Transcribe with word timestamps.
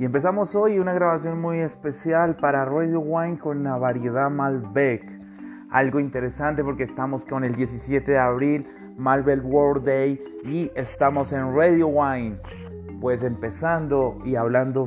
Y 0.00 0.06
empezamos 0.06 0.54
hoy 0.54 0.78
una 0.78 0.94
grabación 0.94 1.42
muy 1.42 1.58
especial 1.58 2.34
para 2.34 2.64
Radio 2.64 3.00
Wine 3.00 3.36
con 3.36 3.62
la 3.62 3.76
variedad 3.76 4.30
Malbec. 4.30 5.04
Algo 5.70 6.00
interesante 6.00 6.64
porque 6.64 6.84
estamos 6.84 7.26
con 7.26 7.44
el 7.44 7.54
17 7.54 8.12
de 8.12 8.18
abril, 8.18 8.66
Malbec 8.96 9.44
World 9.44 9.84
Day, 9.84 10.18
y 10.42 10.70
estamos 10.74 11.34
en 11.34 11.54
Radio 11.54 11.88
Wine. 11.88 12.38
Pues 13.02 13.22
empezando 13.22 14.16
y 14.24 14.36
hablando 14.36 14.86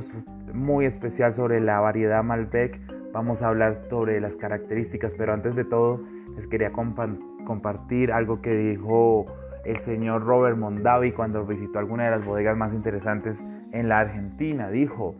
muy 0.51 0.87
especial 0.87 1.31
sobre 1.35 1.61
la 1.61 1.79
variedad 1.79 2.23
Malbec, 2.23 2.81
vamos 3.11 3.43
a 3.43 3.49
hablar 3.49 3.83
sobre 3.91 4.19
las 4.19 4.35
características, 4.35 5.13
pero 5.15 5.31
antes 5.31 5.55
de 5.55 5.63
todo 5.63 6.01
les 6.35 6.47
quería 6.47 6.71
compartir 6.71 8.11
algo 8.11 8.41
que 8.41 8.55
dijo 8.55 9.27
el 9.63 9.77
señor 9.77 10.23
Robert 10.23 10.57
Mondavi 10.57 11.11
cuando 11.11 11.45
visitó 11.45 11.79
alguna 11.79 12.05
de 12.05 12.11
las 12.11 12.25
bodegas 12.25 12.57
más 12.57 12.73
interesantes 12.73 13.43
en 13.71 13.89
la 13.89 13.99
Argentina. 13.99 14.69
Dijo, 14.69 15.15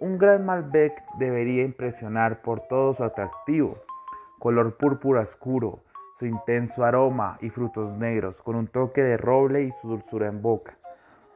un 0.00 0.18
gran 0.18 0.44
Malbec 0.44 0.92
debería 1.18 1.62
impresionar 1.62 2.42
por 2.42 2.62
todo 2.62 2.92
su 2.94 3.04
atractivo, 3.04 3.78
color 4.38 4.76
púrpura 4.76 5.20
oscuro, 5.20 5.80
su 6.18 6.26
intenso 6.26 6.84
aroma 6.84 7.38
y 7.40 7.50
frutos 7.50 7.96
negros, 7.96 8.42
con 8.42 8.56
un 8.56 8.66
toque 8.66 9.02
de 9.02 9.16
roble 9.16 9.62
y 9.62 9.72
su 9.80 9.88
dulzura 9.88 10.28
en 10.28 10.42
boca. 10.42 10.76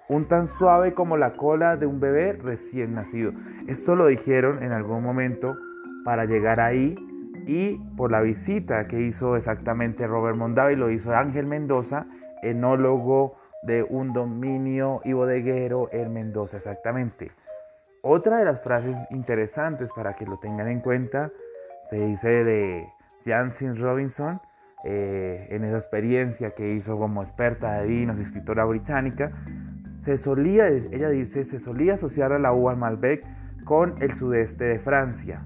Un 0.09 0.27
tan 0.27 0.49
suave 0.49 0.95
como 0.95 1.17
la 1.17 1.35
cola 1.35 1.77
de 1.77 1.87
un 1.87 2.01
bebé 2.01 2.33
recién 2.33 2.95
nacido. 2.95 3.33
Esto 3.67 3.95
lo 3.95 4.07
dijeron 4.07 4.63
en 4.63 4.73
algún 4.73 5.03
momento 5.03 5.57
para 6.05 6.25
llegar 6.25 6.61
ahí 6.61 6.97
y 7.47 7.77
por 7.97 8.11
la 8.11 8.21
visita 8.21 8.87
que 8.87 9.01
hizo 9.01 9.37
exactamente 9.37 10.07
Robert 10.07 10.37
Mondavi, 10.37 10.77
lo 10.77 10.91
hizo 10.91 11.15
Ángel 11.15 11.47
Mendoza 11.47 12.07
enólogo 12.43 13.37
de 13.63 13.83
un 13.83 14.13
dominio 14.13 15.01
y 15.05 15.13
bodeguero 15.13 15.89
en 15.93 16.13
Mendoza, 16.13 16.59
exactamente. 16.59 17.33
Otra 18.03 18.39
de 18.39 18.45
las 18.45 18.63
frases 18.63 18.97
interesantes 19.11 19.91
para 19.93 20.15
que 20.15 20.25
lo 20.25 20.39
tengan 20.39 20.69
en 20.69 20.81
cuenta 20.81 21.31
se 21.91 21.97
dice 22.07 22.45
de 22.45 22.89
Jansen 23.25 23.77
Robinson 23.77 24.41
eh, 24.85 25.49
en 25.51 25.65
esa 25.65 25.79
experiencia 25.79 26.51
que 26.51 26.75
hizo 26.75 26.97
como 26.97 27.23
experta 27.23 27.81
de 27.81 27.87
vinos, 27.89 28.19
escritora 28.19 28.65
británica. 28.65 29.33
Se 30.05 30.19
solía, 30.19 30.69
ella 30.69 31.09
dice, 31.09 31.45
se 31.45 31.59
solía 31.59 31.95
asociar 31.95 32.33
a 32.33 32.39
la 32.39 32.53
uva 32.53 32.77
Malbec 32.77 33.25
con 33.65 34.01
el 34.01 34.15
sudeste 34.15 34.65
de 34.65 34.79
Francia, 34.79 35.43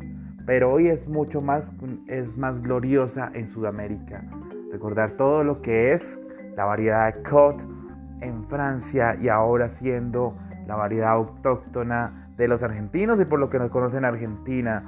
pero 0.47 0.71
hoy 0.71 0.89
es 0.89 1.09
mucho 1.09 1.41
más, 1.41 1.73
es 2.07 2.37
más 2.37 2.61
gloriosa 2.61 3.31
en 3.35 3.49
Sudamérica. 3.49 4.23
Recordar 4.71 5.13
todo 5.17 5.43
lo 5.43 5.63
que 5.63 5.93
es 5.93 6.21
la 6.57 6.65
variedad 6.65 7.15
Côte 7.29 7.65
en 8.21 8.45
Francia 8.45 9.17
y 9.21 9.29
ahora 9.29 9.69
siendo 9.69 10.35
la 10.67 10.77
variedad 10.77 11.11
autóctona 11.11 12.29
de 12.37 12.49
los 12.49 12.63
argentinos 12.63 13.21
y 13.21 13.25
por 13.25 13.41
lo 13.41 13.51
que 13.51 13.59
nos 13.59 13.71
conocen 13.71 14.05
Argentina. 14.05 14.85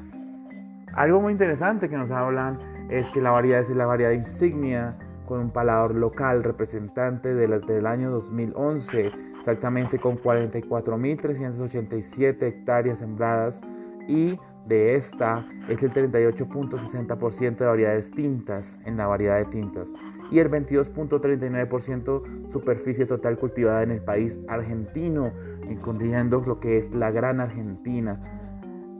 Algo 0.95 1.21
muy 1.21 1.33
interesante 1.33 1.89
que 1.89 1.97
nos 1.97 2.11
hablan 2.11 2.59
es 2.91 3.11
que 3.11 3.21
la 3.21 3.31
variedad 3.31 3.61
es 3.61 3.71
la 3.71 3.87
variedad 3.87 4.13
insignia 4.13 4.97
con 5.27 5.41
un 5.41 5.51
palador 5.51 5.95
local 5.95 6.45
representante 6.45 7.35
de 7.35 7.49
del 7.61 7.87
año 7.87 8.11
2011, 8.11 9.11
exactamente 9.39 9.99
con 9.99 10.19
44.387 10.19 12.43
hectáreas 12.43 12.99
sembradas 12.99 13.61
y 14.07 14.39
de 14.67 14.95
esta 14.95 15.47
es 15.69 15.83
el 15.83 15.93
38.60% 15.93 17.57
de 17.57 17.67
variedades 17.67 18.11
tintas 18.11 18.79
en 18.85 18.97
la 18.97 19.07
variedad 19.07 19.39
de 19.39 19.45
tintas 19.47 19.91
y 20.31 20.39
el 20.39 20.51
22.39% 20.51 22.51
superficie 22.51 23.07
total 23.07 23.39
cultivada 23.39 23.83
en 23.83 23.91
el 23.91 24.01
país 24.01 24.39
argentino, 24.49 25.33
incluyendo 25.69 26.43
lo 26.47 26.61
que 26.61 26.77
es 26.77 26.93
la 26.93 27.11
gran 27.11 27.41
Argentina. 27.41 28.21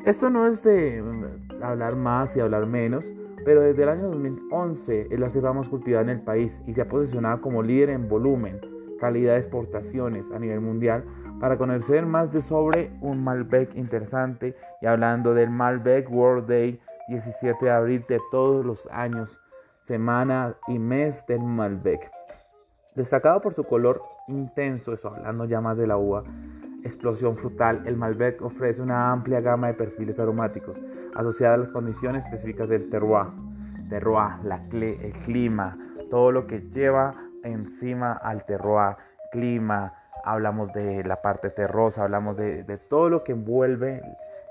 Esto 0.05 0.29
no 0.29 0.47
es 0.47 0.63
de 0.63 1.03
mm, 1.03 1.63
hablar 1.63 1.97
más 1.97 2.37
y 2.37 2.41
hablar 2.41 2.67
menos, 2.67 3.11
pero 3.45 3.61
desde 3.61 3.85
el 3.85 3.89
año 3.89 4.09
2011 4.09 5.09
es 5.11 5.19
la 5.19 5.31
cepa 5.31 5.53
más 5.53 5.69
cultivada 5.69 6.03
en 6.03 6.11
el 6.11 6.21
país 6.21 6.61
y 6.67 6.75
se 6.75 6.83
ha 6.83 6.89
posicionado 6.89 7.41
como 7.41 7.63
líder 7.63 7.91
en 7.91 8.09
volumen, 8.09 8.61
calidad 9.01 9.35
de 9.35 9.39
exportaciones 9.39 10.31
a 10.31 10.39
nivel 10.39 10.61
mundial 10.61 11.05
para 11.41 11.59
conocer 11.59 12.07
más 12.07 12.33
de 12.33 12.41
sobre 12.41 12.91
un 13.01 13.23
Malbec 13.23 13.75
interesante 13.75 14.55
y 14.81 14.87
hablando 14.87 15.35
del 15.35 15.51
Malbec 15.51 16.11
World 16.11 16.49
Day 16.49 16.81
17 17.09 17.65
de 17.65 17.71
abril 17.71 18.05
de 18.09 18.21
todos 18.31 18.65
los 18.65 18.89
años 18.91 19.41
semana 19.85 20.57
y 20.67 20.79
mes 20.79 21.27
del 21.27 21.43
Malbec. 21.43 22.11
Destacado 22.95 23.41
por 23.41 23.53
su 23.53 23.65
color 23.65 24.03
intenso, 24.29 24.95
eso 24.95 25.09
hablando 25.09 25.45
ya 25.45 25.61
más 25.61 25.77
de 25.77 25.87
la 25.87 25.99
uva, 25.99 26.25
explosión 26.83 27.37
frutal, 27.37 27.83
el 27.87 27.97
Malbec 27.97 28.41
ofrece 28.43 28.81
una 28.81 29.13
amplia 29.13 29.41
gama 29.41 29.67
de 29.69 29.75
perfiles 29.75 30.19
aromáticos 30.19 30.81
asociada 31.15 31.55
a 31.55 31.59
las 31.59 31.71
condiciones 31.71 32.25
específicas 32.25 32.69
del 32.69 32.89
terroir, 32.89 33.29
terroir 33.91 34.43
la 34.45 34.57
el 34.73 35.13
clima, 35.25 35.77
todo 36.11 36.33
lo 36.33 36.47
que 36.47 36.61
lleva 36.61 37.15
encima 37.43 38.13
al 38.13 38.47
terroir, 38.47 38.97
clima, 39.33 39.93
hablamos 40.25 40.73
de 40.73 41.05
la 41.05 41.21
parte 41.21 41.51
terrosa, 41.51 42.05
hablamos 42.05 42.37
de, 42.39 42.65
de 42.65 42.79
todo 42.79 43.11
lo 43.11 43.23
que 43.23 43.33
envuelve 43.33 44.01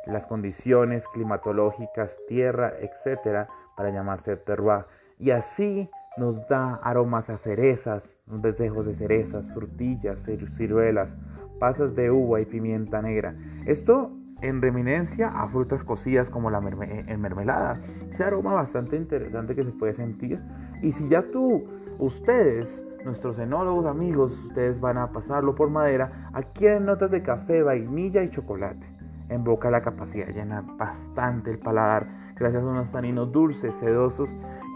las 0.05 0.27
condiciones 0.27 1.07
climatológicas, 1.07 2.19
tierra, 2.27 2.73
etcétera, 2.79 3.47
para 3.75 3.89
llamarse 3.89 4.38
terroir 4.38 4.85
y 5.23 5.31
así 5.31 5.89
nos 6.17 6.45
da 6.50 6.75
aromas 6.84 7.29
a 7.29 7.38
cerezas, 7.38 8.13
desejos 8.28 8.85
de 8.85 8.94
cerezas, 8.94 9.45
frutillas, 9.53 10.28
ciruelas, 10.50 11.16
pasas 11.61 11.95
de 11.95 12.11
uva 12.11 12.41
y 12.41 12.45
pimienta 12.45 13.01
negra. 13.01 13.33
Esto 13.66 14.12
en 14.41 14.62
reminencia 14.62 15.29
a 15.29 15.47
frutas 15.47 15.85
cocidas 15.85 16.29
como 16.29 16.51
la 16.51 16.57
en 16.59 17.22
mermelada. 17.22 17.79
Ese 18.09 18.25
aroma 18.25 18.51
bastante 18.53 18.97
interesante 18.97 19.56
que 19.56 19.63
se 19.63 19.72
puede 19.72 19.94
sentir. 19.94 20.44
Y 20.81 20.91
si 20.91 21.07
ya 21.07 21.22
tú, 21.22 21.63
ustedes, 22.00 22.85
nuestros 23.06 23.39
enólogos 23.39 23.85
amigos, 23.85 24.38
ustedes 24.47 24.81
van 24.81 24.97
a 24.97 25.13
pasarlo 25.13 25.56
por 25.56 25.69
madera, 25.69 26.29
hay 26.33 26.45
notas 26.81 27.12
de 27.12 27.23
café, 27.23 27.63
vainilla 27.63 28.23
y 28.23 28.29
chocolate. 28.29 28.85
En 29.29 29.45
boca 29.45 29.72
la 29.72 29.81
capacidad 29.81 30.28
llena 30.28 30.62
bastante 30.78 31.50
el 31.50 31.59
paladar 31.59 32.22
gracias 32.35 32.63
a 32.63 32.67
unos 32.67 32.91
taninos 32.91 33.31
dulces, 33.31 33.75
sedosos 33.75 34.29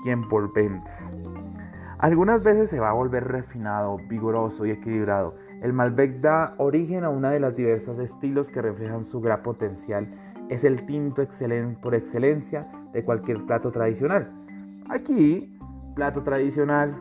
y 0.06 0.09
envolventes. 0.09 1.13
Algunas 2.00 2.44
veces 2.44 2.69
se 2.69 2.79
va 2.79 2.91
a 2.91 2.94
volver 2.94 3.28
refinado, 3.28 3.97
vigoroso 4.07 4.66
y 4.66 4.72
equilibrado. 4.72 5.35
El 5.63 5.73
Malbec 5.73 6.22
da 6.22 6.53
origen 6.57 7.03
a 7.03 7.09
una 7.09 7.31
de 7.31 7.40
las 7.40 7.56
diversas 7.56 7.97
estilos 7.97 8.51
que 8.51 8.62
reflejan 8.62 9.03
su 9.03 9.19
gran 9.19 9.41
potencial. 9.41 10.07
Es 10.50 10.63
el 10.63 10.85
tinto 10.85 11.23
por 11.81 11.95
excelencia 11.95 12.68
de 12.94 13.03
cualquier 13.03 13.44
plato 13.45 13.72
tradicional. 13.72 14.31
Aquí, 14.89 15.57
plato 15.95 16.22
tradicional, 16.22 16.95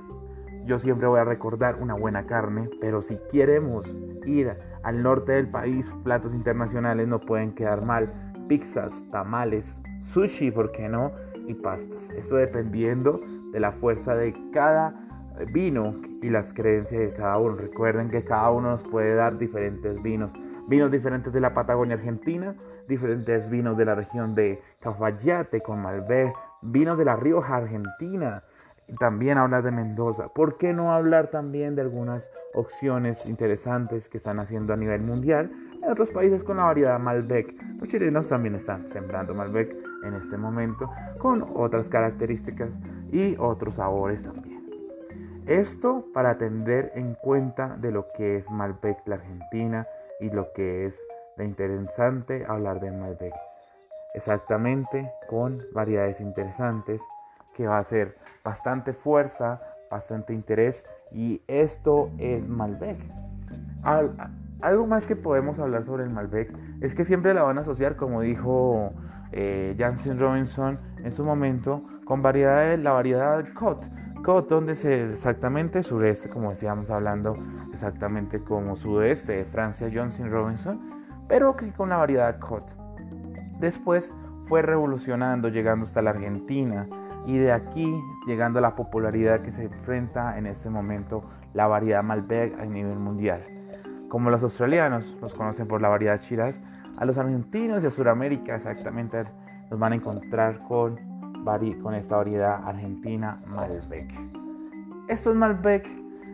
yo 0.64 0.78
siempre 0.78 1.06
voy 1.06 1.20
a 1.20 1.24
recordar 1.24 1.76
una 1.80 1.94
buena 1.94 2.26
carne, 2.26 2.70
pero 2.80 3.02
si 3.02 3.18
queremos 3.30 3.96
ir 4.24 4.56
al 4.82 5.02
norte 5.02 5.32
del 5.32 5.48
país, 5.48 5.92
platos 6.02 6.32
internacionales 6.32 7.06
no 7.06 7.20
pueden 7.20 7.54
quedar 7.54 7.84
mal. 7.84 8.12
Pizzas, 8.48 9.04
tamales, 9.10 9.78
sushi, 10.06 10.50
¿por 10.50 10.72
qué 10.72 10.88
no? 10.88 11.12
y 11.46 11.54
pastas. 11.54 12.10
Esto 12.10 12.36
dependiendo 12.36 13.20
de 13.52 13.60
la 13.60 13.72
fuerza 13.72 14.14
de 14.14 14.34
cada 14.52 14.94
vino 15.52 15.94
y 16.22 16.30
las 16.30 16.52
creencias 16.52 17.00
de 17.00 17.12
cada 17.12 17.38
uno. 17.38 17.56
Recuerden 17.56 18.10
que 18.10 18.24
cada 18.24 18.50
uno 18.50 18.70
nos 18.70 18.82
puede 18.82 19.14
dar 19.14 19.38
diferentes 19.38 20.02
vinos. 20.02 20.32
Vinos 20.68 20.90
diferentes 20.90 21.32
de 21.32 21.40
la 21.40 21.54
Patagonia 21.54 21.94
Argentina, 21.94 22.56
diferentes 22.88 23.48
vinos 23.48 23.76
de 23.76 23.84
la 23.84 23.94
región 23.94 24.34
de 24.34 24.60
Cafayate 24.80 25.60
con 25.60 25.80
Malbec, 25.80 26.34
vinos 26.62 26.98
de 26.98 27.04
la 27.04 27.14
Rioja 27.14 27.56
Argentina, 27.56 28.42
también 28.98 29.38
hablar 29.38 29.62
de 29.62 29.70
Mendoza. 29.70 30.28
¿Por 30.28 30.58
qué 30.58 30.72
no 30.72 30.92
hablar 30.92 31.28
también 31.28 31.76
de 31.76 31.82
algunas 31.82 32.30
opciones 32.54 33.26
interesantes 33.26 34.08
que 34.08 34.16
están 34.16 34.40
haciendo 34.40 34.72
a 34.72 34.76
nivel 34.76 35.02
mundial 35.02 35.52
en 35.86 35.92
otros 35.92 36.10
países 36.10 36.42
con 36.42 36.56
la 36.56 36.64
variedad 36.64 36.98
Malbec? 36.98 37.54
Los 37.78 37.88
chilenos 37.88 38.26
también 38.26 38.56
están 38.56 38.88
sembrando 38.90 39.34
Malbec 39.34 39.76
en 40.04 40.14
este 40.14 40.36
momento 40.36 40.90
con 41.18 41.46
otras 41.54 41.88
características 41.88 42.70
y 43.12 43.36
otros 43.38 43.76
sabores 43.76 44.24
también. 44.24 44.66
Esto 45.46 46.04
para 46.12 46.38
tener 46.38 46.90
en 46.96 47.14
cuenta 47.14 47.76
de 47.76 47.92
lo 47.92 48.08
que 48.16 48.36
es 48.36 48.50
Malbec 48.50 48.98
la 49.06 49.14
Argentina 49.14 49.86
y 50.18 50.28
lo 50.30 50.52
que 50.52 50.86
es 50.86 51.06
de 51.36 51.44
interesante 51.44 52.44
hablar 52.48 52.80
de 52.80 52.90
Malbec. 52.90 53.32
Exactamente 54.14 55.08
con 55.28 55.62
variedades 55.72 56.20
interesantes 56.20 57.00
que 57.54 57.68
va 57.68 57.78
a 57.78 57.84
ser 57.84 58.16
bastante 58.42 58.92
fuerza, 58.92 59.60
bastante 59.88 60.32
interés 60.34 60.84
y 61.12 61.42
esto 61.46 62.10
es 62.18 62.48
Malbec. 62.48 62.98
Algo 64.60 64.86
más 64.86 65.06
que 65.06 65.16
podemos 65.16 65.58
hablar 65.58 65.84
sobre 65.84 66.04
el 66.04 66.10
Malbec 66.10 66.52
es 66.80 66.94
que 66.94 67.04
siempre 67.04 67.34
la 67.34 67.42
van 67.42 67.58
a 67.58 67.60
asociar, 67.60 67.96
como 67.96 68.22
dijo 68.22 68.92
eh, 69.32 69.76
Robinson 70.18 70.78
en 71.02 71.12
su 71.12 71.24
momento 71.24 71.82
con 72.04 72.22
variedades, 72.22 72.78
la 72.80 72.92
variedad 72.92 73.44
Cot. 73.54 73.86
Cot, 74.24 74.48
donde 74.48 74.74
se 74.74 75.10
exactamente 75.10 75.82
sureste, 75.82 76.28
como 76.28 76.50
decíamos 76.50 76.90
hablando 76.90 77.36
exactamente 77.72 78.40
como 78.40 78.76
sudeste 78.76 79.32
de 79.32 79.44
Francia, 79.44 79.90
Jansen 79.92 80.30
Robinson, 80.30 80.80
pero 81.28 81.56
que 81.56 81.70
con 81.72 81.90
la 81.90 81.96
variedad 81.96 82.38
Cot. 82.40 82.76
Después 83.60 84.14
fue 84.46 84.62
revolucionando, 84.62 85.48
llegando 85.48 85.84
hasta 85.84 86.02
la 86.02 86.10
Argentina 86.10 86.88
y 87.26 87.38
de 87.38 87.52
aquí 87.52 87.92
llegando 88.26 88.58
a 88.60 88.62
la 88.62 88.74
popularidad 88.74 89.42
que 89.42 89.50
se 89.50 89.64
enfrenta 89.64 90.38
en 90.38 90.46
este 90.46 90.70
momento 90.70 91.24
la 91.52 91.66
variedad 91.66 92.02
Malbec 92.02 92.58
a 92.58 92.64
nivel 92.64 92.98
mundial. 92.98 93.55
Como 94.08 94.30
los 94.30 94.42
australianos 94.42 95.16
los 95.20 95.34
conocen 95.34 95.66
por 95.66 95.82
la 95.82 95.88
variedad 95.88 96.20
Shiraz, 96.20 96.60
a 96.96 97.04
los 97.04 97.18
argentinos 97.18 97.82
y 97.82 97.86
a 97.86 97.90
Sudamérica 97.90 98.54
exactamente 98.54 99.24
nos 99.70 99.78
van 99.78 99.92
a 99.92 99.96
encontrar 99.96 100.58
con, 100.60 100.98
con 101.82 101.94
esta 101.94 102.16
variedad 102.16 102.66
argentina 102.66 103.40
Malbec. 103.46 104.08
Esto 105.08 105.30
es 105.30 105.36
Malbec, 105.36 105.88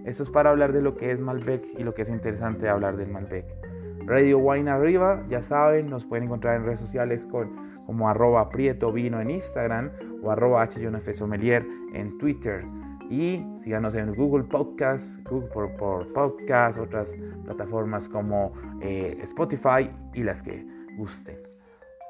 esto 0.05 0.23
es 0.23 0.31
para 0.31 0.51
hablar 0.51 0.73
de 0.73 0.83
lo 0.83 0.97
que 0.97 1.11
es 1.13 1.21
Malbec 1.21 1.65
y 1.79 1.83
lo 1.83 1.95
que 1.95 2.03
es 2.03 2.09
interesante 2.09 2.69
hablar 2.69 2.97
del 2.97 3.11
Malbec. 3.11 3.47
Radio 4.07 4.39
Wine 4.39 4.71
Arriba, 4.71 5.23
ya 5.29 5.43
saben, 5.43 5.89
nos 5.89 6.05
pueden 6.05 6.25
encontrar 6.25 6.57
en 6.57 6.65
redes 6.65 6.81
sociales 6.81 7.27
con, 7.27 7.85
como 7.87 8.09
arroba 8.09 8.49
prieto 8.49 8.93
vino 8.93 9.21
en 9.21 9.31
Instagram 9.31 9.91
o 10.23 10.31
arroba 10.31 10.69
Sommelier 11.13 11.65
en 11.95 12.19
Twitter. 12.19 12.65
Y 13.13 13.45
síganos 13.63 13.95
en 13.95 14.15
Google 14.15 14.45
Podcast, 14.45 15.05
Google 15.29 15.69
por, 15.77 16.11
Podcast, 16.15 16.79
otras 16.79 17.15
plataformas 17.45 18.09
como 18.09 18.55
eh, 18.81 19.19
Spotify 19.25 19.91
y 20.15 20.23
las 20.23 20.43
que 20.43 20.65
gusten. 20.97 21.37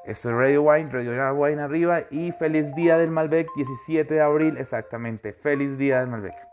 Esto 0.05 0.29
es 0.29 0.35
Radio 0.35 0.63
Wine, 0.63 0.89
Radio 0.89 1.35
Wine 1.35 1.61
arriba 1.61 2.03
y 2.09 2.31
feliz 2.31 2.73
día 2.75 2.97
del 2.97 3.11
Malbec, 3.11 3.49
17 3.53 4.13
de 4.13 4.21
abril, 4.21 4.55
exactamente, 4.57 5.33
feliz 5.33 5.77
día 5.77 5.99
del 5.99 6.07
Malbec. 6.07 6.52